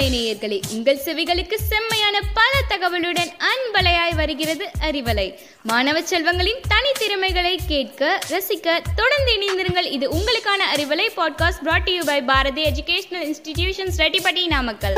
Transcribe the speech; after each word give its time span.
அறிவலை 0.00 0.12
நேயர்களே 0.12 0.60
உங்கள் 0.74 1.00
செவிகளுக்கு 1.04 1.54
செம்மையான 1.54 2.20
பல 2.34 2.52
தகவலுடன் 2.68 3.32
அன்பலையாய் 3.48 4.14
வருகிறது 4.14 4.70
அறிவலை. 4.90 5.34
மாணவ 5.62 6.00
செல்வங்களின் 6.00 6.60
தனித்திறமைகளை 6.68 7.56
கேட்க 7.66 8.18
ரசிக்க 8.30 8.78
தொடர்ந்து 8.96 9.32
இணைந்திருங்கள். 9.36 9.92
இது 9.92 10.08
உங்களுக்கான 10.08 10.62
Arivalai 10.74 11.08
podcast 11.16 11.62
brought 11.62 11.90
you 11.90 12.02
by 12.06 12.22
Bharathi 12.22 12.62
educational 12.62 13.34
institutions 13.34 13.98
Rettipatti 13.98 14.46
Namakkal. 14.46 14.94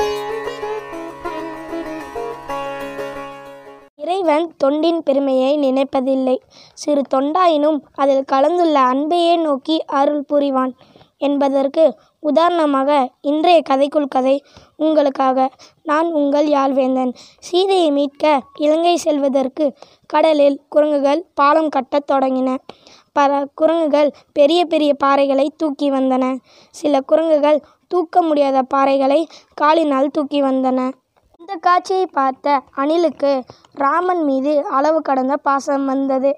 இறைவன் 3.96 4.54
தொண்டின் 4.64 4.98
பெருமையை 4.98 5.58
நினைப்பதில்லை. 5.58 6.36
சிறு 6.74 7.02
தொண்டாயினும் 7.14 7.78
அதில் 7.94 8.24
கலந்துள்ள 8.24 8.78
அன்பையே 8.78 9.36
நோக்கி 9.36 9.84
அருள் 9.86 10.24
புரிவான். 10.32 10.72
என்பதற்கு 11.28 11.84
உதாரணமாக 12.22 12.90
இன்றைய 13.20 13.58
கதைக்குள் 13.70 14.08
கதை 14.08 14.36
உங்களுக்காக. 14.76 15.48
நான் 15.82 16.08
உங்கள் 16.12 16.48
யாழ்வேந்தன். 16.48 17.12
சீதையை 17.38 17.90
மீட்க 17.90 18.24
இலங்கை 18.58 18.96
செல்வதற்கு 18.96 19.66
கடலில் 20.06 20.58
குரங்குகள் 20.68 21.22
பாலம் 21.34 21.68
கட்டத் 21.68 22.10
தொடங்கின. 22.12 22.50
பல 23.12 23.40
குரங்குகள் 23.54 24.10
பெரிய 24.32 24.60
பெரிய 24.64 24.92
பாறைகளை 25.04 25.46
தூக்கி 25.56 25.88
வந்தன. 25.90 26.24
சில 26.74 27.00
குரங்குகள் 27.00 27.60
தூக்க 27.88 28.22
முடியாத 28.22 28.58
பாறைகளை 28.74 29.20
காலினால் 29.54 30.12
தூக்கி 30.12 30.40
வந்தன. 30.42 30.80
இந்த 31.40 31.54
காட்சியை 31.60 32.06
பார்த்த 32.06 32.62
அணிலுக்கு 32.76 33.30
ராமன் 33.74 34.22
மீது 34.24 34.52
அளவு 34.70 34.98
கடந்த 35.00 35.34
பாசம் 35.36 35.86
வந்தது. 35.86 36.30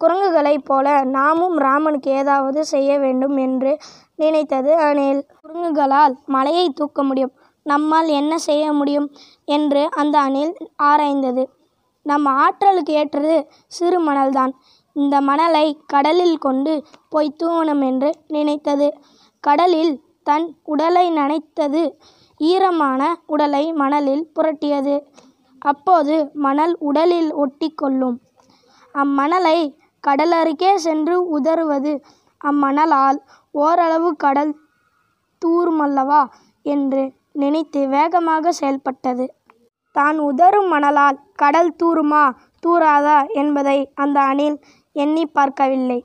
குரங்குகளைப் 0.00 0.64
போல 0.64 0.86
நாமும் 1.04 1.56
ராமனுக்கு 1.58 2.10
ஏதாவது 2.12 2.60
செய்ய 2.64 2.90
வேண்டும் 2.98 3.36
என்று 3.36 3.72
நினைத்தது 4.20 4.72
அணில் 4.78 5.20
குரங்குகளால் 5.36 6.14
மலையை 6.26 6.66
தூக்க 6.70 7.02
முடியும். 7.02 7.32
நம்மால் 7.66 8.08
என்ன 8.20 8.32
செய்ய 8.38 8.66
முடியும்? 8.72 9.08
என்று 9.48 9.82
அந்த 9.92 10.16
அணில் 10.18 10.52
ஆராய்ந்தது. 10.82 11.42
நம் 12.06 12.28
ஆற்றலுக்கு 12.42 12.92
ஏற்றது 12.92 13.34
சிறு 13.68 13.98
மணல்தான். 14.00 14.52
இந்த 14.96 15.16
மணலை 15.20 15.66
கடலில் 15.86 16.38
கொண்டு 16.38 16.72
போய் 17.08 17.36
தூவணும் 17.42 17.82
என்று 17.84 18.10
நினைத்தது. 18.28 18.88
கடலில் 19.44 19.92
தன் 20.22 20.46
உடலை 20.64 21.06
நனைத்தது 21.12 21.82
ஈரமான 22.40 23.02
உடலை 23.26 23.64
மணலில் 23.72 24.24
புரட்டியது. 24.34 24.96
அப்போது 25.62 26.14
மணல் 26.44 26.74
உடலில் 26.80 27.30
ஒட்டிக்கொள்ளும் 27.34 28.16
அம்மணலை 28.94 29.58
கடலருகே 30.04 30.70
சென்று 30.76 31.16
உதறுவது 31.30 31.92
அம்மணலால் 32.44 33.18
ஓரளவு 33.54 34.10
கடல் 34.16 34.52
தூருமல்லவா 35.42 36.22
என்று 36.64 37.02
நினைத்து 37.32 37.88
வேகமாக 37.88 38.52
செயல்பட்டது. 38.52 39.26
தான் 39.96 40.18
உதறும் 40.18 40.68
மணலால் 40.72 41.18
கடல் 41.34 41.72
தூருமா 41.82 42.24
தூராதா 42.66 43.18
என்பதை 43.32 43.78
அந்த 43.94 44.20
அணில் 44.20 44.56
எண்ணி 44.92 45.26
பார்க்கவில்லை. 45.26 46.04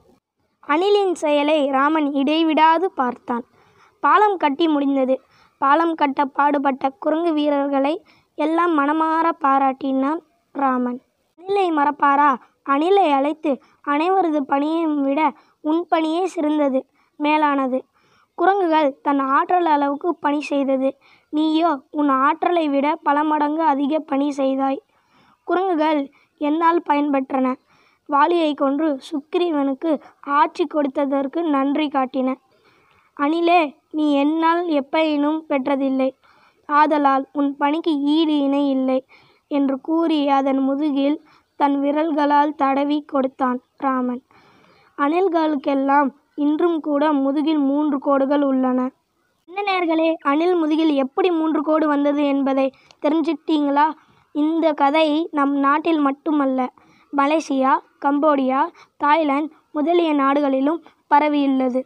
அணிலின் 0.64 1.16
செயலை 1.16 1.70
ராமன் 1.70 2.08
இடைவிடாது 2.14 2.86
பார்த்தான். 2.92 3.44
பாலம் 4.04 4.38
கட்டி 4.38 4.68
முடிந்தது. 4.68 5.16
பாலம் 5.62 5.96
கட்ட 5.96 6.26
பாடுபட்ட 6.26 6.90
குரங்கு 7.00 7.34
வீரர்களை 7.34 7.94
எல்லாம் 8.38 8.74
மனமாற 8.80 9.28
பாராட்டினான் 9.44 10.22
ராமன். 10.56 11.00
அணிலை 11.40 11.68
மறப்பாரா? 11.72 12.32
அணிலை 12.70 13.08
அழைத்து 13.12 13.52
அனைவரது 13.88 14.40
பணியையும் 14.52 15.02
விட 15.02 15.20
உன் 15.70 15.82
பணியே 15.90 16.24
சிறந்தது 16.26 16.80
மேலானது. 17.20 17.80
குரங்குகள் 18.38 18.90
தன் 19.02 19.22
ஆற்றல் 19.36 19.66
அளவுக்கு 19.66 20.10
பணி 20.16 20.42
செய்தது. 20.42 20.90
நீயோ 21.34 21.72
உன் 21.92 22.12
ஆற்றலை 22.26 22.66
விட 22.70 22.88
பல 23.08 23.18
மடங்கு 23.24 23.64
அதிக 23.64 24.00
பணி 24.12 24.28
செய்தாய். 24.32 24.80
குரங்குகள் 25.48 26.02
என்னால் 26.42 26.82
பயன்பெற்றன. 26.90 27.48
வாலியை 28.10 28.52
கொன்று 28.54 28.88
சுக்கிரீவனுக்கு 29.10 29.92
ஆட்சி 30.40 30.64
கொடுத்ததற்கு 30.74 31.40
நன்றி 31.56 31.88
காட்டின. 31.88 32.30
அணிலே 33.18 33.62
நீ 33.92 34.06
என்னால் 34.14 34.64
எப்பயினும் 34.80 35.40
பெற்றதில்லை. 35.50 36.10
ஆதலால் 36.70 37.26
உன் 37.32 37.52
பணிக்கு 37.58 37.94
ஈடு 38.16 38.36
இணை 38.38 38.64
இல்லை 38.70 39.00
என்று 39.52 39.76
கூறி 39.82 40.20
அதன் 40.30 40.62
முதுகில் 40.68 41.18
தன் 41.60 41.76
விரல்களால் 41.82 42.56
தடவி 42.56 42.98
கொடுத்தான் 43.02 43.60
ராமன். 43.78 44.22
அணில்களுக்கெல்லாம் 44.98 46.10
இன்றும் 46.36 46.80
கூட 46.80 47.04
முதுகில் 47.14 47.62
மூன்று 47.70 47.98
கோடுகள் 48.00 48.44
உள்ளன. 48.44 48.80
என்ன 49.50 49.64
நேர்களே 49.70 50.10
அணில் 50.22 50.56
முதுகில் 50.56 50.94
எப்படி 50.96 51.30
மூன்று 51.32 51.60
கோடு 51.62 51.86
வந்தது 51.88 52.24
என்பதை 52.26 52.68
தெரிஞ்சுக்கிட்டீங்களா? 53.04 53.86
இந்த 54.36 54.66
கதை 54.74 55.08
நம் 55.32 55.56
நாட்டில் 55.58 56.00
மட்டுமல்ல 56.00 56.62
மலேசியா 57.14 57.74
கம்போடியா 58.06 58.62
தாய்லாந்து 58.98 59.54
முதலிய 59.72 60.10
நாடுகளிலும் 60.14 60.82
பரவியுள்ளது. 61.14 61.82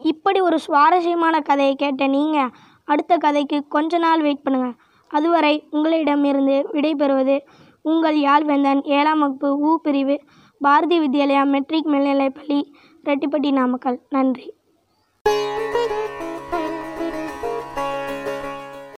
இப்படி 0.00 0.38
ஒரு 0.40 0.58
சுவாரஸ்யமான 0.58 1.34
கதையை 1.40 1.74
கேட்ட 1.74 2.06
நீங்கள் 2.06 2.50
அடுத்த 2.88 3.12
கதைக்கு 3.16 3.58
கொஞ்ச 3.68 3.98
நாள் 3.98 4.22
வெயிட் 4.22 4.44
பண்ணுங்கள் 4.44 4.74
அதுவரை 5.10 5.54
உங்களிடமிருந்து 5.70 6.56
விடைபெறுவது 6.72 7.36
உங்கள் 7.84 8.18
யாழ்வேந்தன் 8.18 8.80
ஏழாம் 8.96 9.22
வகுப்பு 9.22 9.48
ஊ 9.66 9.70
பிரிவு 9.82 10.16
பாரதி 10.60 10.96
வித்யாலயா 10.98 11.42
மெட்ரிக் 11.44 11.86
மேல்நிலைப்பள்ளி 11.86 12.58
ரெட்டிப்பட்டி 13.04 13.52
நாமக்கல். 13.52 13.98
நன்றி. 14.08 14.46